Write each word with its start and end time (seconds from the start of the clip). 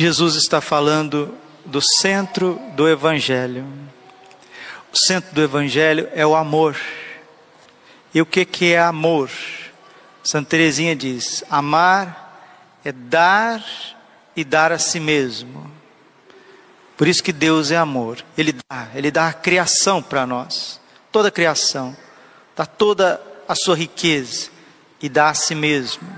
Jesus 0.00 0.34
está 0.34 0.62
falando 0.62 1.36
do 1.62 1.82
centro 1.82 2.58
do 2.74 2.88
Evangelho. 2.88 3.66
O 4.90 4.96
centro 4.96 5.34
do 5.34 5.42
Evangelho 5.42 6.08
é 6.14 6.26
o 6.26 6.34
amor. 6.34 6.74
E 8.14 8.22
o 8.22 8.24
que, 8.24 8.46
que 8.46 8.72
é 8.72 8.80
amor? 8.80 9.30
Santa 10.24 10.48
Teresinha 10.48 10.96
diz: 10.96 11.44
amar 11.50 12.80
é 12.82 12.90
dar 12.90 13.62
e 14.34 14.42
dar 14.42 14.72
a 14.72 14.78
si 14.78 14.98
mesmo. 14.98 15.70
Por 16.96 17.06
isso 17.06 17.22
que 17.22 17.30
Deus 17.30 17.70
é 17.70 17.76
amor. 17.76 18.24
Ele 18.38 18.54
dá, 18.54 18.88
ele 18.94 19.10
dá 19.10 19.28
a 19.28 19.34
criação 19.34 20.02
para 20.02 20.26
nós, 20.26 20.80
toda 21.12 21.28
a 21.28 21.30
criação, 21.30 21.94
dá 22.56 22.64
toda 22.64 23.20
a 23.46 23.54
sua 23.54 23.76
riqueza 23.76 24.48
e 24.98 25.10
dá 25.10 25.28
a 25.28 25.34
si 25.34 25.54
mesmo. 25.54 26.08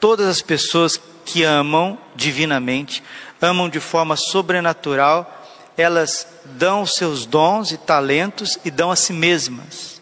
Todas 0.00 0.26
as 0.26 0.40
pessoas 0.40 0.98
que 1.28 1.44
amam 1.44 1.98
divinamente, 2.16 3.02
amam 3.38 3.68
de 3.68 3.78
forma 3.78 4.16
sobrenatural, 4.16 5.44
elas 5.76 6.26
dão 6.46 6.86
seus 6.86 7.26
dons 7.26 7.70
e 7.70 7.76
talentos 7.76 8.58
e 8.64 8.70
dão 8.70 8.90
a 8.90 8.96
si 8.96 9.12
mesmas. 9.12 10.00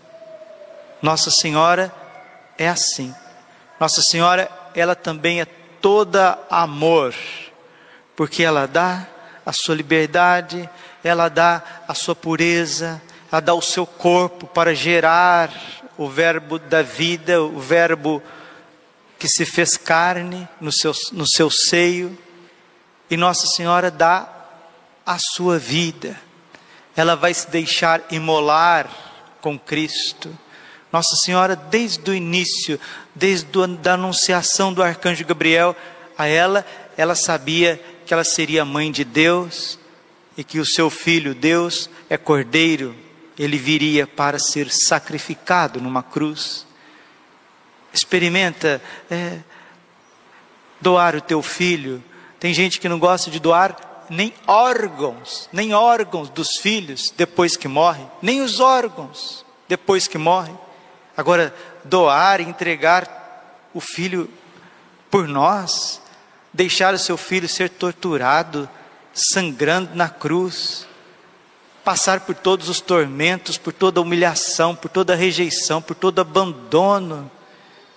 Nossa 1.03 1.29
Senhora 1.29 1.93
é 2.57 2.69
assim. 2.69 3.13
Nossa 3.81 4.03
Senhora, 4.03 4.49
ela 4.73 4.95
também 4.95 5.41
é 5.41 5.45
toda 5.45 6.39
amor, 6.49 7.13
porque 8.15 8.45
ela 8.45 8.69
dá 8.69 9.05
a 9.45 9.53
sua 9.53 9.75
liberdade, 9.75 10.71
ela 11.03 11.29
dá 11.29 11.61
a 11.89 11.95
sua 11.95 12.15
pureza, 12.15 13.03
ela 13.33 13.41
dá 13.41 13.53
o 13.53 13.61
seu 13.61 13.85
corpo 13.85 14.47
para 14.47 14.77
gerar 14.77 15.51
o 15.99 16.09
verbo 16.09 16.57
da 16.57 16.83
vida, 16.83 17.43
o 17.43 17.59
verbo 17.59 18.23
que 19.19 19.29
se 19.29 19.45
fez 19.45 19.77
carne 19.77 20.49
no 20.61 20.71
seu, 20.71 20.93
no 21.13 21.27
seu 21.27 21.51
seio, 21.51 22.17
e 23.09 23.17
Nossa 23.17 23.47
Senhora 23.47 23.91
dá 23.91 24.29
a 25.05 25.19
sua 25.19 25.59
vida, 25.59 26.21
ela 26.97 27.15
vai 27.15 27.33
se 27.33 27.49
deixar 27.51 28.03
imolar 28.11 28.91
com 29.41 29.59
Cristo. 29.59 30.37
Nossa 30.93 31.15
Senhora, 31.17 31.55
desde 31.55 32.11
o 32.11 32.15
início, 32.15 32.81
desde 33.15 33.49
a 33.61 33.93
anunciação 33.93 34.73
do 34.73 34.83
arcanjo 34.83 35.25
Gabriel 35.25 35.77
a 36.19 36.27
ela, 36.27 36.67
ela 36.97 37.15
sabia 37.15 37.81
que 38.05 38.13
ela 38.13 38.25
seria 38.25 38.65
mãe 38.65 38.91
de 38.91 39.05
Deus 39.05 39.79
e 40.37 40.43
que 40.43 40.59
o 40.59 40.67
seu 40.67 40.91
filho, 40.91 41.35
Deus, 41.35 41.89
é 42.11 42.17
cordeiro, 42.17 42.95
ele 43.39 43.59
viria 43.59 44.07
para 44.07 44.39
ser 44.39 44.71
sacrificado 44.71 45.81
numa 45.81 46.03
cruz 46.03 46.66
experimenta 47.97 48.81
é, 49.11 49.39
doar 50.81 51.17
o 51.17 51.21
teu 51.21 51.43
filho. 51.43 52.03
Tem 52.39 52.53
gente 52.53 52.81
que 52.81 52.89
não 52.89 52.99
gosta 52.99 53.31
de 53.31 53.41
doar 53.41 53.77
nem 54.09 54.33
órgãos, 54.47 55.49
nem 55.53 55.75
órgãos 55.75 56.29
dos 56.29 56.59
filhos 56.59 57.13
depois 57.17 57.57
que 57.57 57.67
morre, 57.67 58.05
nem 58.23 58.41
os 58.41 58.61
órgãos 58.61 59.45
depois 59.69 60.07
que 60.07 60.19
morre. 60.19 60.53
Agora, 61.17 61.55
doar, 61.85 62.41
entregar 62.41 63.69
o 63.73 63.81
filho 63.81 64.31
por 65.11 65.27
nós, 65.27 66.01
deixar 66.53 66.95
o 66.95 66.99
seu 66.99 67.17
filho 67.17 67.49
ser 67.49 67.71
torturado, 67.71 68.69
sangrando 69.13 69.95
na 69.95 70.09
cruz, 70.09 70.87
passar 71.83 72.21
por 72.21 72.35
todos 72.35 72.69
os 72.69 72.81
tormentos, 72.81 73.57
por 73.57 73.73
toda 73.73 74.01
a 74.01 74.03
humilhação, 74.03 74.75
por 74.75 74.91
toda 74.91 75.13
a 75.13 75.17
rejeição, 75.17 75.81
por 75.81 75.95
todo 75.95 76.21
abandono, 76.21 77.31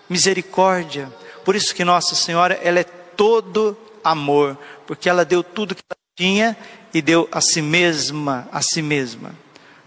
misericórdia. 0.09 1.11
Por 1.45 1.55
isso 1.55 1.73
que 1.73 1.85
Nossa 1.85 2.15
Senhora, 2.15 2.59
ela 2.63 2.79
é 2.79 2.83
todo 2.83 3.77
amor, 4.03 4.57
porque 4.87 5.09
ela 5.09 5.23
deu 5.23 5.43
tudo 5.43 5.75
que 5.75 5.83
ela 5.89 5.97
tinha 6.17 6.57
e 6.93 7.01
deu 7.01 7.29
a 7.31 7.39
si 7.39 7.61
mesma, 7.61 8.47
a 8.51 8.61
si 8.61 8.81
mesma. 8.81 9.33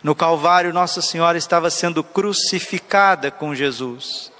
No 0.02 0.14
Calvário, 0.14 0.72
Nossa 0.72 1.02
Senhora 1.02 1.38
estava 1.38 1.70
sendo 1.70 2.02
crucificada 2.02 3.30
com 3.30 3.54
Jesus. 3.54 4.30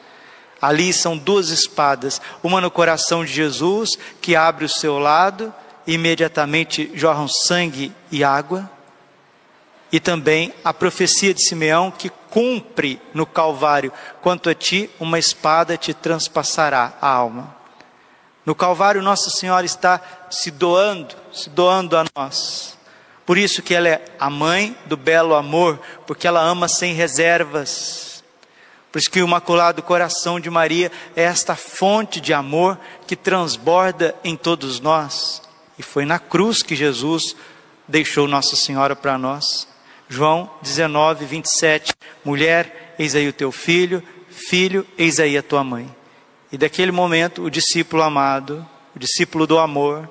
Ali 0.61 0.93
são 0.93 1.17
duas 1.17 1.49
espadas, 1.49 2.21
uma 2.43 2.61
no 2.61 2.71
coração 2.71 3.25
de 3.25 3.33
Jesus, 3.33 3.99
que 4.21 4.37
abre 4.37 4.65
o 4.65 4.69
seu 4.69 4.99
lado, 4.99 5.53
e 5.87 5.95
imediatamente 5.95 6.91
jorram 6.95 7.27
sangue 7.27 7.93
e 8.11 8.23
água 8.23 8.71
e 9.93 10.01
também 10.01 10.55
a 10.65 10.73
profecia 10.73 11.35
de 11.35 11.47
Simeão 11.47 11.91
que 11.91 12.11
cumpre 12.33 12.99
no 13.13 13.27
Calvário: 13.27 13.93
quanto 14.23 14.49
a 14.49 14.55
ti, 14.55 14.91
uma 14.99 15.19
espada 15.19 15.77
te 15.77 15.93
transpassará 15.93 16.95
a 17.01 17.09
alma. 17.09 17.55
No 18.45 18.55
Calvário, 18.55 19.03
Nossa 19.03 19.31
Senhora 19.31 19.67
está 19.67 20.01
se 20.31 20.51
doando, 20.51 21.15
se 21.33 21.51
doando 21.51 21.97
a 21.97 22.05
nós. 22.17 22.77
Por 23.25 23.39
isso 23.39 23.63
que 23.63 23.75
ela 23.75 23.89
é 23.89 24.05
a 24.19 24.29
mãe 24.29 24.77
do 24.87 24.97
belo 24.97 25.35
amor, 25.35 25.79
porque 26.07 26.27
ela 26.27 26.41
ama 26.41 26.67
sem 26.67 26.93
reservas. 26.95 28.25
Por 28.91 28.99
isso 28.99 29.11
que 29.11 29.23
o 29.23 29.27
Imaculado 29.27 29.83
Coração 29.83 30.41
de 30.41 30.51
Maria 30.51 30.91
é 31.15 31.23
esta 31.23 31.55
fonte 31.55 32.21
de 32.21 32.35
amor 32.35 32.79
que 33.07 33.15
transborda 33.15 34.15
em 34.25 34.37
todos 34.37 34.81
nós. 34.81 35.41
E 35.79 35.83
foi 35.83 36.05
na 36.05 36.19
cruz 36.19 36.63
que 36.63 36.75
Jesus 36.75 37.37
deixou 37.87 38.27
Nossa 38.27 38.57
Senhora 38.57 38.97
para 38.97 39.17
nós. 39.17 39.69
João 40.13 40.51
19, 40.61 41.25
27. 41.25 41.95
Mulher, 42.23 42.95
eis 42.99 43.15
aí 43.15 43.27
o 43.27 43.33
teu 43.33 43.51
filho, 43.51 44.03
filho, 44.29 44.87
eis 44.99 45.19
aí 45.19 45.39
a 45.39 45.43
tua 45.43 45.65
mãe. 45.65 45.91
E 46.53 46.59
daquele 46.59 46.93
momento, 46.93 47.43
o 47.43 47.51
discípulo 47.51 48.03
amado, 48.03 48.63
o 48.95 48.99
discípulo 48.99 49.47
do 49.47 49.59
amor, 49.59 50.07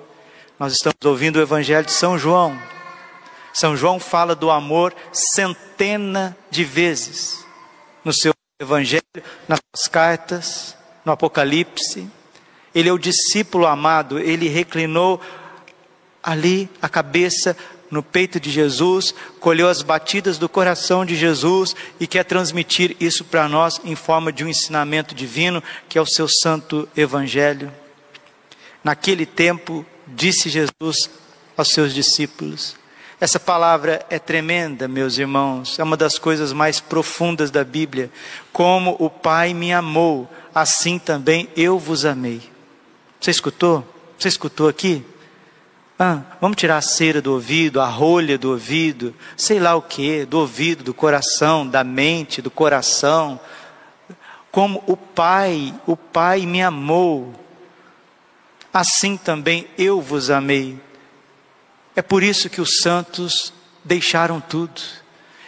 nós 0.58 0.74
estamos 0.74 0.98
ouvindo 1.06 1.36
o 1.36 1.42
Evangelho 1.42 1.86
de 1.86 1.92
São 1.92 2.18
João. 2.18 2.60
São 3.54 3.78
João 3.78 4.00
fala 4.00 4.34
do 4.34 4.50
amor 4.50 4.92
centena 5.14 6.36
de 6.50 6.64
vezes 6.64 7.46
no 8.04 8.12
seu 8.12 8.34
Evangelho, 8.60 9.04
nas 9.48 9.60
suas 9.76 9.88
cartas, 9.88 10.76
no 11.06 11.12
Apocalipse. 11.12 12.10
Ele 12.74 12.90
é 12.90 12.92
o 12.92 12.98
discípulo 12.98 13.68
amado, 13.68 14.18
ele 14.18 14.48
reclinou 14.48 15.22
ali 16.24 16.68
a 16.82 16.90
cabeça 16.90 17.56
no 17.92 18.02
peito 18.02 18.40
de 18.40 18.50
Jesus, 18.50 19.14
colheu 19.40 19.68
as 19.68 19.82
batidas 19.82 20.38
do 20.38 20.48
coração 20.50 21.06
de 21.06 21.16
Jesus 21.16 21.76
e 22.00 22.08
quer 22.08 22.24
transmitir 22.24 22.96
isso 23.00 23.26
para 23.26 23.48
nós 23.48 23.80
em 23.84 23.96
forma 23.96 24.32
de 24.32 24.44
um 24.44 24.48
ensinamento 24.48 25.14
divino, 25.14 25.62
que 25.90 25.98
é 25.98 26.02
o 26.02 26.06
seu 26.06 26.28
santo 26.28 26.88
evangelho. 26.96 27.72
Naquele 28.84 29.26
tempo, 29.26 29.86
disse 30.08 30.50
Jesus 30.50 31.10
aos 31.56 31.70
seus 31.70 31.94
discípulos: 31.94 32.76
essa 33.22 33.40
palavra 33.40 34.04
é 34.10 34.18
tremenda, 34.18 34.88
meus 34.88 35.20
irmãos, 35.20 35.78
é 35.78 35.84
uma 35.84 35.96
das 35.96 36.18
coisas 36.18 36.52
mais 36.52 36.80
profundas 36.80 37.52
da 37.52 37.64
Bíblia. 37.64 38.10
Como 38.52 38.96
o 38.98 39.12
Pai 39.12 39.54
me 39.54 39.72
amou, 39.72 40.28
assim 40.56 40.98
também 40.98 41.48
eu 41.56 41.78
vos 41.78 42.04
amei. 42.04 42.42
Você 43.20 43.30
escutou? 43.30 43.88
Você 44.18 44.28
escutou 44.28 44.68
aqui? 44.68 45.06
Ah, 46.04 46.24
vamos 46.42 46.58
tirar 46.58 46.78
a 46.78 46.82
cera 46.82 47.22
do 47.22 47.32
ouvido, 47.32 47.80
a 47.80 47.86
rolha 47.86 48.36
do 48.36 48.50
ouvido, 48.50 49.14
sei 49.38 49.60
lá 49.60 49.76
o 49.76 49.84
que, 49.84 50.26
do 50.26 50.40
ouvido, 50.40 50.84
do 50.84 50.96
coração, 50.96 51.68
da 51.68 51.84
mente, 51.84 52.42
do 52.42 52.50
coração. 52.50 53.40
Como 54.52 54.84
o 54.88 54.98
Pai, 54.98 55.72
o 55.86 55.96
Pai 55.96 56.48
me 56.48 56.60
amou, 56.60 57.32
assim 58.74 59.16
também 59.16 59.68
eu 59.78 60.02
vos 60.02 60.32
amei. 60.32 60.82
É 61.96 62.02
por 62.02 62.24
isso 62.24 62.50
que 62.50 62.62
os 62.62 62.80
santos 62.82 63.54
deixaram 63.84 64.42
tudo. 64.42 64.82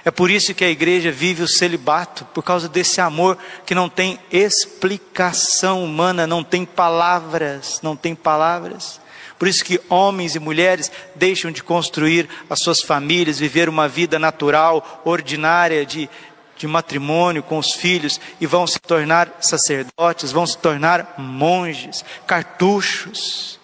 É 0.05 0.11
por 0.11 0.29
isso 0.29 0.53
que 0.53 0.63
a 0.63 0.69
igreja 0.69 1.11
vive 1.11 1.41
o 1.41 1.47
celibato, 1.47 2.25
por 2.25 2.43
causa 2.43 2.69
desse 2.69 3.01
amor 3.01 3.39
que 3.65 3.73
não 3.73 3.89
tem 3.89 4.19
explicação 4.31 5.83
humana, 5.83 6.27
não 6.27 6.43
tem 6.43 6.63
palavras, 6.63 7.79
não 7.81 7.95
tem 7.95 8.13
palavras. 8.13 9.01
Por 9.43 9.47
isso 9.49 9.65
que 9.65 9.81
homens 9.89 10.35
e 10.35 10.39
mulheres 10.39 10.89
deixam 11.15 11.51
de 11.51 11.61
construir 11.61 12.29
as 12.49 12.61
suas 12.61 12.81
famílias, 12.81 13.39
viver 13.39 13.67
uma 13.67 13.89
vida 13.89 14.17
natural, 14.17 15.01
ordinária, 15.03 15.85
de 15.85 16.09
de 16.55 16.65
matrimônio 16.65 17.43
com 17.43 17.57
os 17.57 17.73
filhos 17.73 18.21
e 18.39 18.45
vão 18.47 18.65
se 18.65 18.79
tornar 18.79 19.29
sacerdotes, 19.41 20.31
vão 20.31 20.47
se 20.47 20.57
tornar 20.57 21.15
monges, 21.17 22.05
cartuchos, 22.25 23.59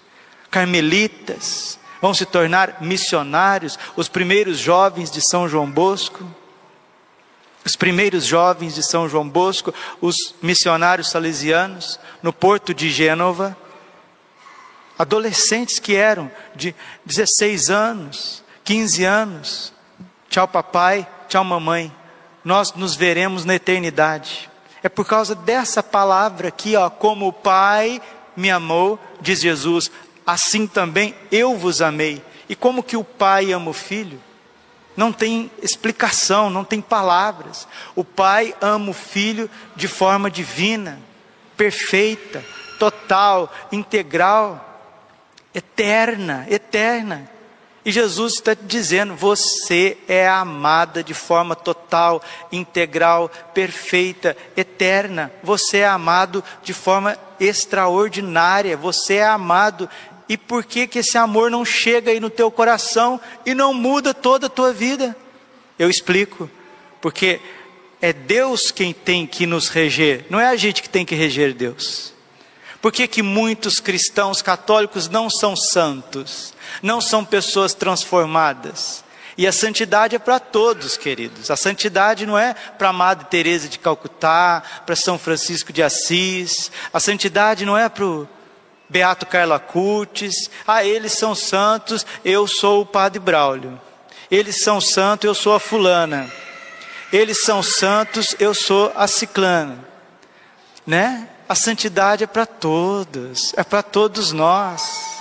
carmelitas, 0.52 1.80
vão 2.02 2.14
se 2.14 2.26
tornar 2.26 2.82
missionários, 2.82 3.80
os 3.96 4.10
primeiros 4.10 4.58
jovens 4.58 5.10
de 5.10 5.22
São 5.22 5.48
João 5.48 5.72
Bosco. 5.72 6.26
Os 7.64 7.78
primeiros 7.78 8.26
jovens 8.26 8.76
de 8.76 8.84
São 8.84 9.08
João 9.08 9.30
Bosco, 9.30 9.74
os 10.02 10.36
missionários 10.42 11.10
salesianos, 11.10 11.98
no 12.22 12.34
porto 12.34 12.74
de 12.74 12.90
Gênova, 12.90 13.56
adolescentes 15.00 15.80
que 15.80 15.96
eram 15.96 16.30
de 16.56 16.76
16 17.06 17.72
anos, 17.72 18.44
15 18.64 19.04
anos. 19.04 19.74
Tchau, 20.30 20.48
papai, 20.48 21.08
tchau, 21.28 21.44
mamãe 21.44 21.92
nós 22.44 22.74
nos 22.74 22.96
veremos 22.96 23.46
na 23.46 23.56
eternidade. 23.56 24.50
É 24.82 24.90
por 24.90 25.06
causa 25.06 25.36
dessa 25.36 25.84
palavra 25.84 26.48
aqui, 26.48 26.76
ó, 26.76 26.90
como 26.90 27.28
o 27.28 27.34
Pai 27.34 28.02
me 28.36 28.50
amou, 28.50 28.98
diz 29.20 29.42
Jesus, 29.42 29.92
assim 30.26 30.66
também 30.66 31.14
eu 31.32 31.58
vos 31.58 31.82
amei. 31.82 32.24
E 32.48 32.56
como 32.56 32.84
que 32.84 32.98
o 32.98 33.04
Pai 33.04 33.52
ama 33.52 33.72
o 33.72 33.74
Filho? 33.74 34.22
Não 34.96 35.12
tem 35.12 35.52
explicação, 35.62 36.50
não 36.50 36.64
tem 36.64 36.82
palavras. 36.82 37.68
O 37.96 38.04
Pai 38.04 38.56
ama 38.62 38.90
o 38.90 38.94
Filho 38.94 39.50
de 39.76 39.88
forma 39.88 40.32
divina, 40.32 41.00
perfeita, 41.56 42.44
total, 42.80 43.54
integral, 43.72 44.69
eterna, 45.54 46.46
eterna. 46.50 47.30
E 47.86 47.92
Jesus 47.92 48.34
está 48.34 48.54
dizendo: 48.54 49.16
você 49.16 49.98
é 50.08 50.28
amada 50.28 51.04
de 51.04 51.14
forma 51.14 51.56
total, 51.56 52.22
integral, 52.52 53.30
perfeita, 53.54 54.36
eterna. 54.56 55.32
Você 55.44 55.80
é 55.80 55.88
amado 55.88 56.44
de 56.62 56.74
forma 56.74 57.18
extraordinária. 57.40 58.78
Você 58.78 59.16
é 59.16 59.26
amado. 59.26 59.90
E 60.28 60.38
por 60.38 60.64
que, 60.64 60.86
que 60.86 61.00
esse 61.00 61.18
amor 61.18 61.50
não 61.50 61.66
chega 61.66 62.12
aí 62.12 62.20
no 62.20 62.30
teu 62.30 62.52
coração 62.52 63.20
e 63.46 63.56
não 63.56 63.74
muda 63.74 64.14
toda 64.14 64.46
a 64.46 64.50
tua 64.50 64.72
vida? 64.72 65.16
Eu 65.78 65.90
explico. 65.90 66.50
Porque 67.02 67.40
é 68.02 68.14
Deus 68.14 68.72
quem 68.72 68.94
tem 68.94 69.26
que 69.26 69.46
nos 69.46 69.70
reger, 69.70 70.26
não 70.30 70.40
é 70.40 70.48
a 70.48 70.56
gente 70.56 70.82
que 70.82 70.90
tem 70.90 71.06
que 71.06 71.16
reger 71.16 71.54
Deus. 71.54 72.14
Por 72.82 72.92
que, 72.92 73.08
que 73.08 73.22
muitos 73.22 73.80
cristãos 73.80 74.42
católicos 74.42 75.10
não 75.10 75.30
são 75.30 75.56
santos? 75.56 76.54
Não 76.82 77.02
são 77.02 77.26
pessoas 77.26 77.74
transformadas? 77.74 79.04
E 79.38 79.48
a 79.48 79.52
santidade 79.52 80.16
é 80.16 80.20
para 80.20 80.40
todos, 80.40 80.98
queridos. 80.98 81.50
A 81.50 81.56
santidade 81.56 82.26
não 82.26 82.38
é 82.38 82.54
para 82.54 82.92
Madre 82.92 83.26
Teresa 83.30 83.70
de 83.70 83.80
Calcutá, 83.80 84.62
para 84.86 84.96
São 84.96 85.18
Francisco 85.18 85.72
de 85.72 85.82
Assis. 85.82 86.72
A 86.94 87.00
santidade 87.00 87.66
não 87.66 87.78
é 87.78 87.88
para 87.88 88.06
o 88.06 88.28
Beato 88.90 89.26
Carla 89.26 89.60
Curtis. 89.60 90.50
Ah, 90.68 90.84
eles 90.84 91.14
são 91.14 91.34
santos, 91.34 92.06
eu 92.26 92.48
sou 92.48 92.82
o 92.82 92.86
Padre 92.86 93.20
Braulio. 93.20 93.80
Eles 94.30 94.62
são 94.62 94.82
santos, 94.82 95.26
eu 95.26 95.34
sou 95.34 95.54
a 95.54 95.60
fulana. 95.60 96.30
Eles 97.12 97.44
são 97.44 97.64
santos, 97.64 98.36
eu 98.40 98.54
sou 98.54 98.92
a 98.96 99.08
ciclana. 99.08 99.80
Né? 100.86 101.28
A 101.50 101.56
santidade 101.56 102.24
é 102.24 102.28
para 102.28 102.46
todos, 102.46 103.56
é 103.58 103.64
para 103.64 103.82
todos 103.82 104.32
nós. 104.32 105.20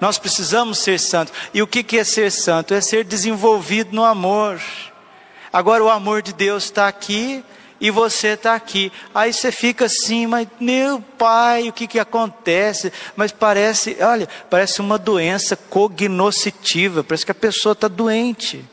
Nós 0.00 0.16
precisamos 0.16 0.78
ser 0.78 0.98
santos. 0.98 1.34
E 1.52 1.60
o 1.60 1.66
que 1.66 1.98
é 1.98 2.04
ser 2.04 2.32
santo? 2.32 2.72
É 2.72 2.80
ser 2.80 3.04
desenvolvido 3.04 3.94
no 3.94 4.02
amor. 4.02 4.58
Agora 5.52 5.84
o 5.84 5.90
amor 5.90 6.22
de 6.22 6.32
Deus 6.32 6.64
está 6.64 6.88
aqui 6.88 7.44
e 7.78 7.90
você 7.90 8.28
está 8.28 8.54
aqui. 8.54 8.90
Aí 9.14 9.30
você 9.30 9.52
fica 9.52 9.84
assim, 9.84 10.26
mas 10.26 10.48
meu 10.58 11.02
pai, 11.18 11.68
o 11.68 11.72
que, 11.72 11.86
que 11.86 11.98
acontece? 11.98 12.90
Mas 13.14 13.30
parece, 13.30 13.98
olha, 14.00 14.26
parece 14.48 14.80
uma 14.80 14.96
doença 14.96 15.54
cognoscitiva, 15.54 17.04
parece 17.04 17.26
que 17.26 17.32
a 17.32 17.34
pessoa 17.34 17.74
está 17.74 17.88
doente, 17.88 18.64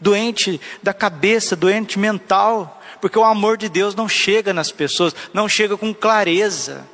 doente 0.00 0.60
da 0.82 0.92
cabeça, 0.92 1.56
doente 1.56 1.98
mental 1.98 2.80
porque 3.04 3.18
o 3.18 3.24
amor 3.24 3.58
de 3.58 3.68
Deus 3.68 3.94
não 3.94 4.08
chega 4.08 4.54
nas 4.54 4.72
pessoas, 4.72 5.14
não 5.34 5.46
chega 5.46 5.76
com 5.76 5.92
clareza. 5.92 6.88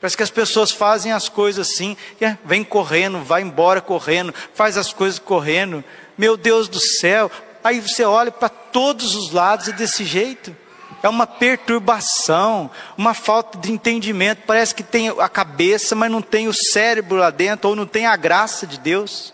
Parece 0.00 0.16
que 0.16 0.22
as 0.24 0.30
pessoas 0.30 0.72
fazem 0.72 1.12
as 1.12 1.28
coisas 1.28 1.68
assim, 1.68 1.96
é, 2.20 2.36
vem 2.44 2.64
correndo, 2.64 3.20
vai 3.20 3.40
embora 3.40 3.80
correndo, 3.80 4.34
faz 4.52 4.76
as 4.76 4.92
coisas 4.92 5.20
correndo. 5.20 5.84
Meu 6.18 6.36
Deus 6.36 6.66
do 6.66 6.80
céu. 6.80 7.30
Aí 7.62 7.78
você 7.78 8.02
olha 8.02 8.32
para 8.32 8.48
todos 8.48 9.14
os 9.14 9.30
lados 9.30 9.68
e 9.68 9.72
desse 9.72 10.04
jeito. 10.04 10.56
É 11.00 11.08
uma 11.08 11.24
perturbação, 11.24 12.68
uma 12.98 13.14
falta 13.14 13.56
de 13.56 13.70
entendimento. 13.70 14.42
Parece 14.44 14.74
que 14.74 14.82
tem 14.82 15.08
a 15.08 15.28
cabeça, 15.28 15.94
mas 15.94 16.10
não 16.10 16.20
tem 16.20 16.48
o 16.48 16.52
cérebro 16.52 17.16
lá 17.18 17.30
dentro, 17.30 17.70
ou 17.70 17.76
não 17.76 17.86
tem 17.86 18.06
a 18.06 18.16
graça 18.16 18.66
de 18.66 18.80
Deus. 18.80 19.32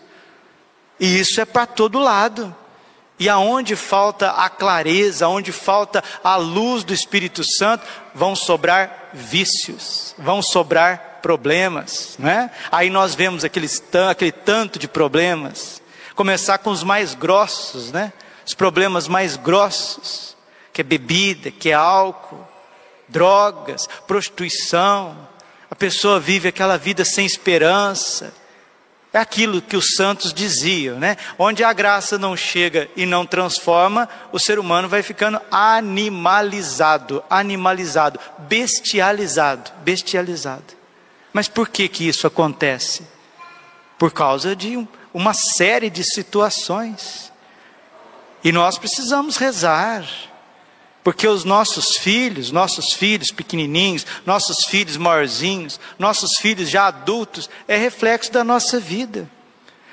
E 0.99 1.19
isso 1.19 1.41
é 1.41 1.45
para 1.45 1.65
todo 1.65 1.97
lado. 1.97 2.55
E 3.21 3.29
aonde 3.29 3.75
falta 3.75 4.31
a 4.31 4.49
clareza, 4.49 5.27
aonde 5.27 5.51
falta 5.51 6.03
a 6.23 6.37
luz 6.37 6.83
do 6.83 6.91
Espírito 6.91 7.43
Santo, 7.43 7.85
vão 8.15 8.35
sobrar 8.35 9.11
vícios, 9.13 10.15
vão 10.17 10.41
sobrar 10.41 11.19
problemas, 11.21 12.15
né? 12.17 12.49
Aí 12.71 12.89
nós 12.89 13.13
vemos 13.13 13.43
aqueles, 13.43 13.83
aquele 14.09 14.31
tanto 14.31 14.79
de 14.79 14.87
problemas. 14.87 15.83
Começar 16.15 16.57
com 16.57 16.71
os 16.71 16.81
mais 16.81 17.13
grossos, 17.13 17.91
né? 17.91 18.11
Os 18.43 18.55
problemas 18.55 19.07
mais 19.07 19.37
grossos, 19.37 20.35
que 20.73 20.81
é 20.81 20.83
bebida, 20.83 21.51
que 21.51 21.69
é 21.69 21.73
álcool, 21.73 22.43
drogas, 23.07 23.87
prostituição. 24.07 25.15
A 25.69 25.75
pessoa 25.75 26.19
vive 26.19 26.47
aquela 26.47 26.75
vida 26.75 27.05
sem 27.05 27.23
esperança, 27.27 28.33
é 29.13 29.19
aquilo 29.19 29.61
que 29.61 29.75
os 29.75 29.95
santos 29.95 30.33
diziam, 30.33 30.97
né? 30.97 31.17
Onde 31.37 31.63
a 31.63 31.73
graça 31.73 32.17
não 32.17 32.35
chega 32.37 32.89
e 32.95 33.05
não 33.05 33.25
transforma, 33.25 34.07
o 34.31 34.39
ser 34.39 34.57
humano 34.57 34.87
vai 34.87 35.03
ficando 35.03 35.41
animalizado, 35.51 37.21
animalizado, 37.29 38.19
bestializado, 38.39 39.69
bestializado. 39.83 40.63
Mas 41.33 41.49
por 41.49 41.67
que 41.67 41.89
que 41.89 42.07
isso 42.07 42.25
acontece? 42.25 43.05
Por 43.97 44.13
causa 44.13 44.55
de 44.55 44.87
uma 45.13 45.33
série 45.33 45.89
de 45.89 46.03
situações. 46.03 47.31
E 48.43 48.51
nós 48.51 48.77
precisamos 48.77 49.35
rezar. 49.35 50.05
Porque 51.03 51.27
os 51.27 51.43
nossos 51.43 51.97
filhos, 51.97 52.51
nossos 52.51 52.93
filhos 52.93 53.31
pequenininhos, 53.31 54.05
nossos 54.25 54.65
filhos 54.65 54.97
maiorzinhos, 54.97 55.79
nossos 55.97 56.37
filhos 56.37 56.69
já 56.69 56.87
adultos, 56.87 57.49
é 57.67 57.75
reflexo 57.75 58.31
da 58.31 58.43
nossa 58.43 58.79
vida. 58.79 59.27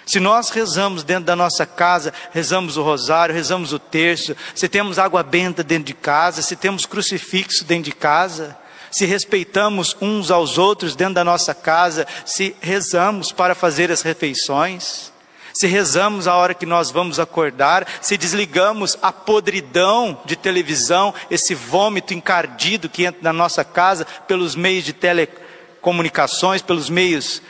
Se 0.04 0.20
nós 0.20 0.48
rezamos 0.48 1.02
dentro 1.02 1.24
da 1.24 1.36
nossa 1.36 1.66
casa, 1.66 2.14
rezamos 2.32 2.76
o 2.76 2.82
rosário, 2.82 3.34
rezamos 3.34 3.72
o 3.74 3.78
terço, 3.78 4.34
se 4.54 4.68
temos 4.68 4.98
água 4.98 5.22
benta 5.22 5.62
dentro 5.62 5.84
de 5.84 5.94
casa, 5.94 6.40
se 6.40 6.56
temos 6.56 6.86
crucifixo 6.86 7.64
dentro 7.64 7.84
de 7.84 7.92
casa, 7.92 8.56
se 8.90 9.04
respeitamos 9.04 9.96
uns 10.00 10.30
aos 10.30 10.56
outros 10.56 10.96
dentro 10.96 11.14
da 11.14 11.24
nossa 11.24 11.54
casa, 11.54 12.06
se 12.24 12.56
rezamos 12.60 13.32
para 13.32 13.54
fazer 13.54 13.90
as 13.92 14.00
refeições, 14.00 15.12
se 15.58 15.66
rezamos 15.66 16.28
a 16.28 16.36
hora 16.36 16.54
que 16.54 16.64
nós 16.64 16.92
vamos 16.92 17.18
acordar, 17.18 17.84
se 18.00 18.16
desligamos 18.16 18.96
a 19.02 19.10
podridão 19.10 20.22
de 20.24 20.36
televisão, 20.36 21.12
esse 21.28 21.52
vômito 21.52 22.14
encardido 22.14 22.88
que 22.88 23.04
entra 23.04 23.20
na 23.24 23.32
nossa 23.32 23.64
casa 23.64 24.06
pelos 24.28 24.54
meios 24.54 24.84
de 24.84 24.92
telecomunicações, 24.92 26.62
pelos 26.62 26.88
meios 26.88 27.42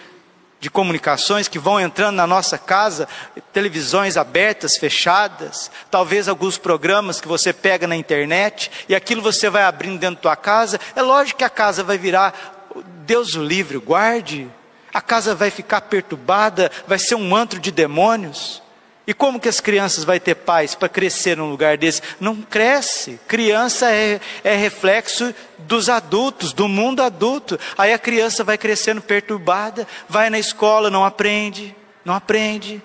de 0.59 0.71
comunicações 0.71 1.49
que 1.49 1.59
vão 1.59 1.79
entrando 1.79 2.17
na 2.17 2.27
nossa 2.27 2.57
casa, 2.57 3.07
televisões 3.53 4.17
abertas, 4.17 4.79
fechadas, 4.79 5.71
talvez 5.91 6.29
alguns 6.29 6.57
programas 6.57 7.21
que 7.21 7.29
você 7.29 7.53
pega 7.53 7.87
na 7.87 7.95
internet, 7.95 8.71
e 8.89 8.95
aquilo 8.95 9.21
você 9.21 9.51
vai 9.51 9.65
abrindo 9.65 9.99
dentro 9.99 10.17
da 10.17 10.23
tua 10.23 10.37
casa, 10.37 10.81
é 10.97 11.03
lógico 11.03 11.41
que 11.41 11.45
a 11.45 11.51
casa 11.51 11.85
vai 11.85 11.99
virar, 11.99 12.73
Deus 13.05 13.35
o 13.35 13.45
livre, 13.45 13.77
guarde, 13.77 14.49
a 14.93 15.01
casa 15.01 15.35
vai 15.35 15.51
ficar 15.51 15.83
perturbada, 15.83 16.71
vai 16.87 16.99
ser 16.99 17.15
um 17.15 17.35
antro 17.35 17.61
de 17.61 17.71
demônios. 17.71 18.63
E 19.09 19.15
como 19.15 19.41
que 19.41 19.49
as 19.49 19.59
crianças 19.59 20.05
vão 20.05 20.19
ter 20.19 20.35
paz 20.35 20.75
para 20.75 20.87
crescer 20.87 21.35
num 21.35 21.49
lugar 21.49 21.79
desse? 21.79 22.03
Não 22.21 22.37
cresce. 22.43 23.19
Criança 23.27 23.91
é, 23.91 24.21
é 24.45 24.55
reflexo 24.55 25.35
dos 25.57 25.89
adultos, 25.89 26.53
do 26.53 26.69
mundo 26.69 27.03
adulto. 27.03 27.59
Aí 27.79 27.91
a 27.91 27.99
criança 27.99 28.45
vai 28.45 28.59
crescendo 28.59 29.01
perturbada, 29.01 29.89
vai 30.11 30.29
na 30.29 30.39
escola, 30.39 30.91
não 30.91 31.07
aprende, 31.07 31.75
não 32.05 32.13
aprende, 32.13 32.83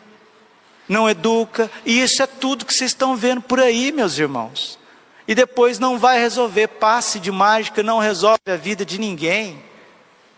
não 0.88 1.10
educa. 1.10 1.70
E 1.86 2.02
isso 2.02 2.24
é 2.24 2.26
tudo 2.26 2.66
que 2.66 2.74
vocês 2.74 2.92
estão 2.92 3.18
vendo 3.18 3.42
por 3.42 3.60
aí, 3.60 3.92
meus 3.92 4.18
irmãos. 4.18 4.80
E 5.28 5.36
depois 5.36 5.78
não 5.78 6.00
vai 6.00 6.20
resolver. 6.20 6.68
Passe 6.68 7.20
de 7.20 7.32
mágica 7.34 7.84
não 7.84 8.00
resolve 8.00 8.40
a 8.48 8.56
vida 8.56 8.86
de 8.86 8.98
ninguém. 8.98 9.62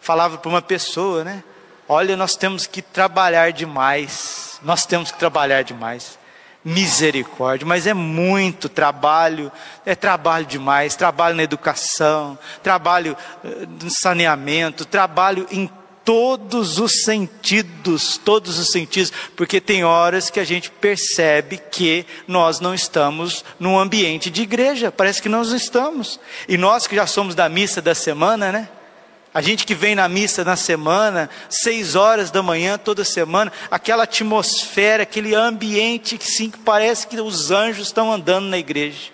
Falava 0.02 0.40
para 0.40 0.50
uma 0.50 0.64
pessoa, 0.64 1.24
né? 1.24 1.44
Olha, 1.88 2.18
nós 2.18 2.36
temos 2.36 2.66
que 2.66 2.82
trabalhar 2.82 3.52
demais. 3.52 4.60
Nós 4.64 4.86
temos 4.86 5.12
que 5.12 5.20
trabalhar 5.20 5.64
demais. 5.64 6.18
Misericórdia, 6.64 7.68
mas 7.68 7.86
é 7.86 7.94
muito 7.94 8.68
trabalho, 8.68 9.52
é 9.86 9.94
trabalho 9.94 10.48
demais, 10.48 10.96
trabalho 10.96 11.36
na 11.36 11.44
educação, 11.44 12.40
trabalho 12.64 13.16
eh, 13.44 13.68
no 13.84 13.92
saneamento, 13.92 14.84
trabalho 14.84 15.46
em 15.52 15.70
todos 16.04 16.80
os 16.80 17.04
sentidos, 17.04 18.18
todos 18.18 18.58
os 18.58 18.72
sentidos, 18.72 19.14
porque 19.36 19.62
tem 19.62 19.84
horas 19.84 20.32
que 20.32 20.40
a 20.40 20.44
gente 20.44 20.72
percebe 20.72 21.58
que 21.58 22.04
nós 22.28 22.60
não 22.60 22.74
estamos 22.74 23.46
num 23.60 23.78
ambiente 23.78 24.32
de 24.32 24.42
igreja, 24.42 24.92
parece 24.92 25.22
que 25.22 25.30
nós 25.30 25.52
estamos. 25.52 26.20
E 26.48 26.58
nós 26.58 26.88
que 26.88 26.96
já 26.96 27.06
somos 27.06 27.36
da 27.36 27.48
missa 27.48 27.80
da 27.80 27.94
semana, 27.94 28.52
né? 28.52 28.70
A 29.36 29.42
gente 29.42 29.66
que 29.66 29.76
vem 29.76 29.96
na 29.96 30.08
missa 30.08 30.46
na 30.46 30.56
semana, 30.56 31.30
seis 31.50 31.94
horas 31.94 32.32
da 32.32 32.42
manhã 32.42 32.78
toda 32.78 33.04
semana, 33.04 33.52
aquela 33.70 34.04
atmosfera, 34.04 35.04
aquele 35.04 35.36
ambiente 35.36 36.18
que 36.18 36.26
sim, 36.26 36.50
parece 36.50 37.06
que 37.06 37.20
os 37.20 37.52
anjos 37.52 37.88
estão 37.88 38.10
andando 38.10 38.46
na 38.46 38.58
igreja. 38.58 39.12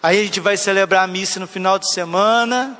Aí 0.00 0.20
a 0.20 0.22
gente 0.22 0.38
vai 0.38 0.56
celebrar 0.56 1.02
a 1.02 1.08
missa 1.08 1.40
no 1.40 1.48
final 1.48 1.80
de 1.80 1.92
semana. 1.92 2.78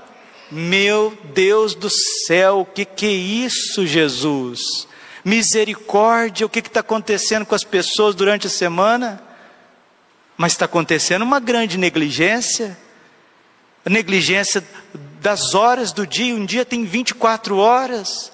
Meu 0.49 1.19
Deus 1.35 1.75
do 1.75 1.91
céu, 1.91 2.61
o 2.61 2.65
que, 2.65 2.85
que 2.85 3.07
é 3.07 3.11
isso, 3.11 3.85
Jesus? 3.85 4.87
Misericórdia, 5.25 6.47
o 6.47 6.49
que 6.49 6.61
está 6.61 6.79
acontecendo 6.79 7.45
com 7.45 7.57
as 7.57 7.65
pessoas 7.65 8.15
durante 8.15 8.47
a 8.47 8.51
semana? 8.51 9.21
Mas 10.37 10.53
está 10.53 10.67
acontecendo 10.67 11.23
uma 11.23 11.41
grande 11.41 11.77
negligência 11.77 12.79
negligência 13.91 14.65
das 15.25 15.55
horas 15.55 15.91
do 15.91 16.07
dia, 16.07 16.35
um 16.35 16.45
dia 16.45 16.67
tem 16.67 16.85
24 16.85 17.57
horas, 17.57 18.31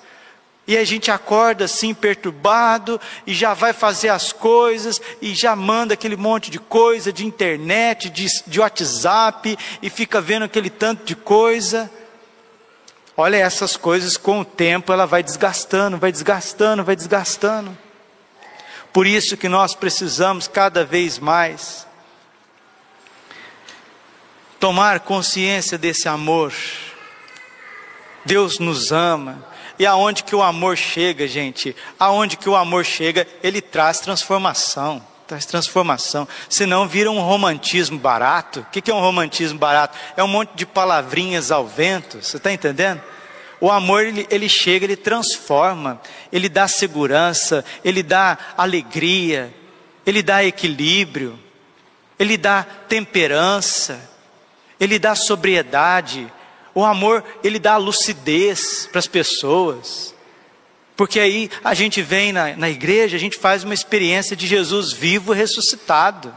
e 0.66 0.76
a 0.76 0.82
gente 0.82 1.08
acorda 1.08 1.66
assim 1.66 1.94
perturbado, 1.94 3.00
e 3.24 3.32
já 3.32 3.54
vai 3.54 3.72
fazer 3.72 4.08
as 4.08 4.32
coisas, 4.32 5.00
e 5.22 5.32
já 5.32 5.54
manda 5.54 5.94
aquele 5.94 6.16
monte 6.16 6.50
de 6.50 6.58
coisa 6.58 7.12
de 7.12 7.24
internet, 7.24 8.10
de, 8.10 8.26
de 8.44 8.58
WhatsApp, 8.58 9.56
e 9.80 9.88
fica 9.88 10.20
vendo 10.20 10.42
aquele 10.42 10.68
tanto 10.68 11.04
de 11.04 11.14
coisa. 11.14 11.88
Olha, 13.16 13.36
essas 13.36 13.76
coisas 13.76 14.16
com 14.16 14.40
o 14.40 14.44
tempo 14.44 14.92
ela 14.92 15.06
vai 15.06 15.22
desgastando, 15.22 15.96
vai 15.96 16.10
desgastando, 16.10 16.82
vai 16.82 16.96
desgastando. 16.96 17.78
Por 18.92 19.06
isso 19.06 19.36
que 19.36 19.48
nós 19.48 19.76
precisamos 19.76 20.48
cada 20.48 20.84
vez 20.84 21.20
mais 21.20 21.86
tomar 24.60 25.00
consciência 25.00 25.78
desse 25.78 26.08
amor. 26.08 26.52
Deus 28.24 28.58
nos 28.58 28.92
ama. 28.92 29.44
E 29.78 29.86
aonde 29.86 30.22
que 30.22 30.36
o 30.36 30.42
amor 30.42 30.76
chega, 30.76 31.26
gente? 31.26 31.74
Aonde 31.98 32.36
que 32.36 32.48
o 32.48 32.54
amor 32.54 32.84
chega, 32.84 33.26
ele 33.42 33.62
traz 33.62 33.98
transformação. 33.98 35.02
Traz 35.26 35.46
transformação. 35.46 36.28
Senão 36.50 36.86
vira 36.86 37.10
um 37.10 37.20
romantismo 37.20 37.98
barato. 37.98 38.60
O 38.60 38.64
que 38.66 38.90
é 38.90 38.94
um 38.94 39.00
romantismo 39.00 39.58
barato? 39.58 39.96
É 40.16 40.22
um 40.22 40.28
monte 40.28 40.50
de 40.54 40.66
palavrinhas 40.66 41.50
ao 41.50 41.66
vento. 41.66 42.22
Você 42.22 42.36
está 42.36 42.52
entendendo? 42.52 43.00
O 43.58 43.70
amor, 43.70 44.04
ele, 44.04 44.26
ele 44.30 44.48
chega, 44.48 44.84
ele 44.84 44.96
transforma, 44.96 46.00
ele 46.32 46.48
dá 46.48 46.66
segurança, 46.66 47.64
ele 47.84 48.02
dá 48.02 48.36
alegria, 48.56 49.54
ele 50.06 50.22
dá 50.22 50.42
equilíbrio, 50.42 51.38
ele 52.18 52.38
dá 52.38 52.64
temperança, 52.88 54.09
ele 54.80 54.98
dá 54.98 55.14
sobriedade, 55.14 56.32
o 56.74 56.84
amor, 56.84 57.22
ele 57.44 57.58
dá 57.58 57.76
lucidez 57.76 58.88
para 58.90 58.98
as 58.98 59.06
pessoas. 59.06 60.14
Porque 60.96 61.20
aí 61.20 61.50
a 61.62 61.74
gente 61.74 62.00
vem 62.00 62.32
na, 62.32 62.56
na 62.56 62.70
igreja, 62.70 63.16
a 63.16 63.20
gente 63.20 63.36
faz 63.36 63.62
uma 63.62 63.74
experiência 63.74 64.34
de 64.34 64.46
Jesus 64.46 64.92
vivo 64.92 65.34
ressuscitado. 65.34 66.34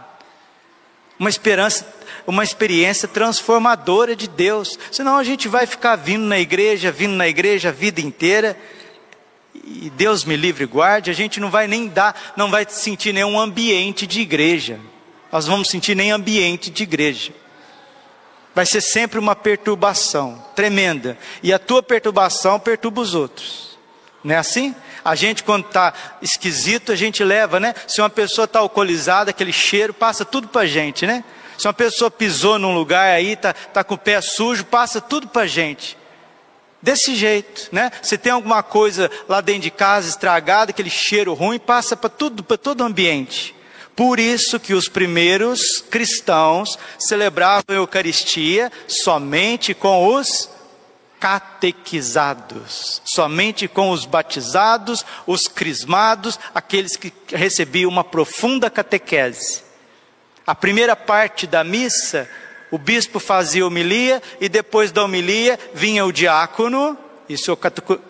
Uma 1.18 1.30
esperança, 1.30 1.88
uma 2.28 2.44
experiência 2.44 3.08
transformadora 3.08 4.16
de 4.16 4.28
Deus. 4.28 4.78
Senão 4.92 5.16
a 5.16 5.24
gente 5.24 5.48
vai 5.48 5.66
ficar 5.66 5.96
vindo 5.96 6.26
na 6.26 6.40
igreja, 6.40 6.92
vindo 6.92 7.14
na 7.14 7.28
igreja 7.28 7.70
a 7.70 7.72
vida 7.72 8.02
inteira. 8.02 8.58
E 9.56 9.90
Deus 9.92 10.26
me 10.26 10.36
livre 10.36 10.64
e 10.64 10.68
guarde, 10.68 11.12
a 11.12 11.14
gente 11.14 11.40
não 11.40 11.50
vai 11.50 11.68
nem 11.68 11.88
dar, 11.88 12.34
não 12.36 12.50
vai 12.50 12.66
sentir 12.68 13.14
nenhum 13.14 13.40
ambiente 13.40 14.06
de 14.06 14.20
igreja. 14.20 14.80
Nós 15.32 15.46
vamos 15.46 15.70
sentir 15.70 15.96
nem 15.96 16.12
ambiente 16.12 16.70
de 16.70 16.84
igreja 16.84 17.43
vai 18.54 18.66
ser 18.66 18.82
sempre 18.82 19.20
uma 19.20 19.36
perturbação 19.36 20.44
tremenda. 20.56 21.18
E 21.42 21.52
a 21.52 21.60
tua 21.60 21.82
perturbação 21.82 22.60
perturba 22.60 23.02
os 23.02 23.16
outros. 23.16 23.78
Não 24.24 24.36
é 24.36 24.38
assim? 24.38 24.74
A 25.04 25.16
gente, 25.16 25.44
quando 25.44 25.66
está 25.66 25.94
esquisito, 26.22 26.92
a 26.92 26.96
gente 26.96 27.24
leva, 27.24 27.60
né? 27.60 27.76
Se 27.88 28.02
uma 28.02 28.10
pessoa 28.10 28.46
está 28.46 28.60
alcoolizada, 28.60 29.32
aquele 29.32 29.52
cheiro 29.52 29.94
passa 29.94 30.24
tudo 30.24 30.48
para 30.48 30.62
a 30.62 30.66
gente, 30.66 31.06
né? 31.06 31.24
Se 31.58 31.68
uma 31.68 31.74
pessoa 31.74 32.10
pisou 32.10 32.58
num 32.58 32.74
lugar 32.74 33.14
aí, 33.14 33.34
está 33.34 33.54
tá 33.54 33.84
com 33.84 33.96
o 33.96 33.98
pé 33.98 34.22
sujo, 34.22 34.64
passa 34.66 35.02
tudo 35.02 35.28
para 35.28 35.44
a 35.44 35.48
gente. 35.48 35.98
Desse 36.82 37.16
jeito, 37.16 37.70
né? 37.72 37.92
Se 38.02 38.18
tem 38.18 38.32
alguma 38.32 38.64
coisa 38.64 39.12
lá 39.28 39.42
dentro 39.42 39.64
de 39.64 39.72
casa 39.72 40.08
estragada, 40.08 40.72
aquele 40.72 40.90
cheiro 40.90 41.34
ruim, 41.34 41.60
passa 41.60 41.96
para 41.98 42.10
para 42.10 42.58
todo 42.58 42.82
o 42.82 42.84
ambiente. 42.84 43.54
Por 43.96 44.20
isso 44.20 44.60
que 44.60 44.74
os 44.74 44.88
primeiros 44.88 45.82
cristãos 45.90 46.80
celebravam 46.98 47.64
a 47.70 47.74
Eucaristia 47.74 48.72
somente 48.88 49.74
com 49.74 50.16
os 50.16 50.50
catequizados, 51.20 53.02
somente 53.06 53.68
com 53.68 53.92
os 53.92 54.06
batizados, 54.06 55.06
os 55.28 55.48
crismados, 55.48 56.40
aqueles 56.54 56.98
que 56.98 57.14
recebiam 57.28 57.90
uma 57.90 58.04
profunda 58.04 58.70
catequese. 58.70 59.64
A 60.46 60.56
primeira 60.56 60.96
parte 60.96 61.46
da 61.46 61.64
missa, 61.64 62.28
o 62.72 62.78
bispo 62.78 63.20
fazia 63.20 63.66
homilia 63.66 64.22
e 64.42 64.50
depois 64.50 64.92
da 64.92 65.04
homilia 65.04 65.58
vinha 65.74 66.04
o 66.04 66.12
diácono, 66.12 66.98
isso 67.30 67.52
é 67.52 67.54
o 67.54 67.58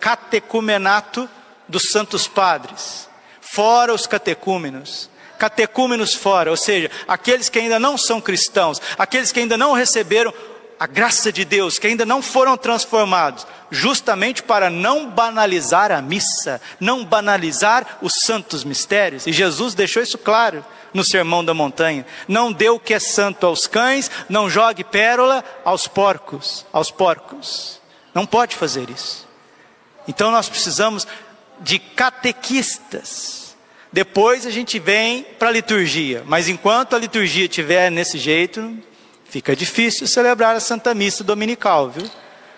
catecumenato 0.00 1.28
dos 1.68 1.90
santos 1.92 2.26
padres, 2.26 3.08
fora 3.40 3.94
os 3.94 4.06
catecúmenos 4.06 5.13
catecúmenos 5.38 6.14
fora, 6.14 6.50
ou 6.50 6.56
seja, 6.56 6.90
aqueles 7.06 7.48
que 7.48 7.58
ainda 7.58 7.78
não 7.78 7.98
são 7.98 8.20
cristãos, 8.20 8.80
aqueles 8.98 9.32
que 9.32 9.40
ainda 9.40 9.56
não 9.56 9.72
receberam 9.72 10.32
a 10.78 10.86
graça 10.86 11.32
de 11.32 11.44
Deus, 11.44 11.78
que 11.78 11.86
ainda 11.86 12.04
não 12.04 12.20
foram 12.20 12.56
transformados, 12.56 13.46
justamente 13.70 14.42
para 14.42 14.68
não 14.68 15.08
banalizar 15.08 15.92
a 15.92 16.02
missa, 16.02 16.60
não 16.80 17.04
banalizar 17.04 17.98
os 18.02 18.20
santos 18.22 18.64
mistérios. 18.64 19.26
E 19.26 19.32
Jesus 19.32 19.74
deixou 19.74 20.02
isso 20.02 20.18
claro 20.18 20.64
no 20.92 21.04
Sermão 21.04 21.44
da 21.44 21.54
Montanha: 21.54 22.06
não 22.28 22.52
dê 22.52 22.68
o 22.68 22.80
que 22.80 22.94
é 22.94 22.98
santo 22.98 23.46
aos 23.46 23.66
cães, 23.66 24.10
não 24.28 24.50
jogue 24.50 24.84
pérola 24.84 25.44
aos 25.64 25.86
porcos, 25.86 26.66
aos 26.72 26.90
porcos. 26.90 27.80
Não 28.14 28.26
pode 28.26 28.54
fazer 28.54 28.88
isso. 28.90 29.26
Então 30.06 30.30
nós 30.30 30.48
precisamos 30.48 31.06
de 31.60 31.78
catequistas 31.78 33.43
depois 33.94 34.44
a 34.44 34.50
gente 34.50 34.80
vem 34.80 35.22
para 35.38 35.50
a 35.50 35.52
liturgia, 35.52 36.24
mas 36.26 36.48
enquanto 36.48 36.96
a 36.96 36.98
liturgia 36.98 37.44
estiver 37.44 37.92
nesse 37.92 38.18
jeito, 38.18 38.76
fica 39.24 39.54
difícil 39.54 40.08
celebrar 40.08 40.56
a 40.56 40.58
Santa 40.58 40.92
Missa 40.92 41.22
Dominical, 41.22 41.90
viu? 41.90 42.10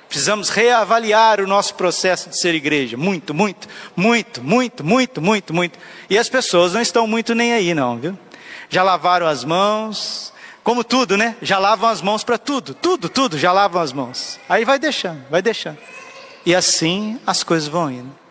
Precisamos 0.09 0.49
reavaliar 0.49 1.43
o 1.43 1.47
nosso 1.47 1.75
processo 1.75 2.31
de 2.31 2.39
ser 2.39 2.55
igreja. 2.55 2.97
Muito, 2.97 3.35
muito, 3.35 3.69
muito, 3.95 4.43
muito, 4.43 4.83
muito, 4.83 5.21
muito, 5.21 5.53
muito. 5.53 5.79
E 6.09 6.17
as 6.17 6.31
pessoas 6.31 6.73
não 6.73 6.81
estão 6.81 7.07
muito 7.07 7.35
nem 7.35 7.53
aí, 7.53 7.75
não, 7.75 7.99
viu? 7.99 8.19
Já 8.71 8.83
lavaram 8.83 9.27
as 9.27 9.45
mãos, 9.45 10.33
como 10.65 10.83
tudo, 10.83 11.19
né? 11.19 11.37
Já 11.43 11.59
lavam 11.59 11.91
as 11.91 12.01
mãos 12.01 12.25
para 12.25 12.39
tudo, 12.39 12.73
tudo, 12.73 13.11
tudo, 13.11 13.37
já 13.37 13.53
lavam 13.53 13.83
as 13.83 13.93
mãos. 13.93 14.41
Aí 14.49 14.65
vai 14.65 14.79
deixando, 14.79 15.23
vai 15.29 15.43
deixando. 15.43 15.77
E 16.47 16.55
assim 16.55 17.21
as 17.27 17.43
coisas 17.43 17.69
vão 17.69 17.91
indo. 17.91 18.26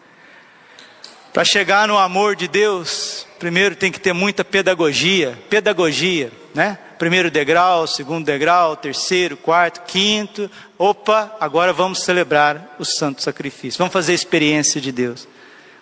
Para 1.35 1.43
chegar 1.43 1.85
no 1.85 1.97
amor 1.97 2.33
de 2.33 2.47
Deus, 2.47 3.27
primeiro 3.37 3.75
tem 3.75 3.91
que 3.91 3.99
ter 3.99 4.13
muita 4.13 4.45
pedagogia, 4.45 5.37
pedagogia, 5.49 6.31
né? 6.53 6.79
Primeiro 6.97 7.29
degrau, 7.29 7.85
segundo 7.85 8.25
degrau, 8.25 8.77
terceiro, 8.77 9.35
quarto, 9.35 9.81
quinto. 9.81 10.49
Opa, 10.77 11.35
agora 11.41 11.73
vamos 11.73 12.03
celebrar 12.03 12.77
o 12.79 12.85
santo 12.85 13.21
sacrifício. 13.21 13.77
Vamos 13.79 13.91
fazer 13.91 14.13
a 14.13 14.15
experiência 14.15 14.79
de 14.79 14.93
Deus. 14.93 15.27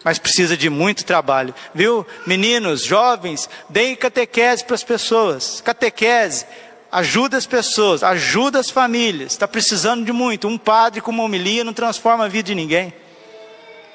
Mas 0.04 0.18
precisa 0.18 0.58
de 0.58 0.72
muito 0.72 1.06
trabalho, 1.06 1.54
viu? 1.72 2.04
Meninos, 2.26 2.84
jovens, 2.84 3.48
deem 3.70 3.96
catequese 3.96 4.66
para 4.66 4.74
as 4.74 4.84
pessoas. 4.84 5.62
Catequese, 5.62 6.48
ajuda 6.92 7.38
as 7.38 7.46
pessoas, 7.46 8.02
ajuda 8.02 8.58
as 8.60 8.72
famílias. 8.72 9.34
Está 9.34 9.48
precisando 9.48 10.04
de 10.04 10.12
muito. 10.12 10.48
Um 10.48 10.58
padre 10.58 11.00
com 11.00 11.12
uma 11.12 11.22
homilia 11.22 11.64
não 11.64 11.74
transforma 11.74 12.26
a 12.26 12.28
vida 12.28 12.48
de 12.48 12.56
ninguém. 12.56 12.92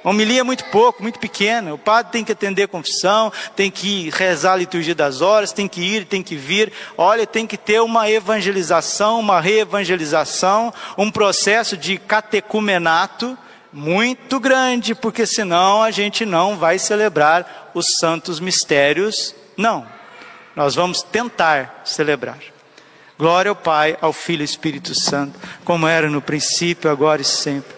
Homilia 0.09 0.41
é 0.41 0.43
muito 0.43 0.65
pouco, 0.67 1.03
muito 1.03 1.19
pequena. 1.19 1.75
O 1.75 1.79
padre 1.79 2.13
tem 2.13 2.25
que 2.25 2.33
atender 2.33 2.63
a 2.63 2.69
confissão, 2.69 3.31
tem 3.55 3.71
que 3.71 4.09
rezar 4.11 4.55
a 4.55 4.57
liturgia 4.57 4.95
das 4.95 5.21
horas, 5.21 5.53
tem 5.53 5.69
que 5.69 5.83
ir, 5.83 6.07
tem 6.07 6.23
que 6.23 6.35
vir. 6.35 6.73
Olha, 6.97 7.27
tem 7.27 7.47
que 7.47 7.59
ter 7.59 7.83
uma 7.83 8.11
evangelização, 8.11 9.21
uma 9.21 9.39
reevangelização, 9.39 10.73
um 10.97 11.11
processo 11.11 11.77
de 11.77 11.99
catecumenato 11.99 13.37
muito 13.71 14.41
grande, 14.41 14.95
porque 14.95 15.27
senão 15.27 15.83
a 15.83 15.91
gente 15.91 16.25
não 16.25 16.57
vai 16.57 16.79
celebrar 16.79 17.71
os 17.75 17.99
santos 17.99 18.41
mistérios. 18.41 19.35
Não. 19.59 19.87
Nós 20.57 20.75
vamos 20.75 21.03
tentar 21.03 21.83
celebrar. 21.85 22.39
Glória 23.19 23.51
ao 23.51 23.57
Pai, 23.57 23.99
ao 24.01 24.13
Filho 24.13 24.43
e 24.43 24.45
Espírito 24.45 24.95
Santo, 24.95 25.39
como 25.65 25.87
era 25.87 26.09
no 26.09 26.23
princípio, 26.23 26.91
agora 26.91 27.21
e 27.21 27.25
sempre. 27.25 27.78